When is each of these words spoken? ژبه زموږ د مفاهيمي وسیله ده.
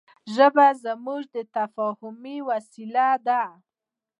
ژبه 0.35 0.67
زموږ 0.83 1.21
د 1.33 1.35
مفاهيمي 1.53 2.37
وسیله 2.49 3.07
ده. 3.27 3.41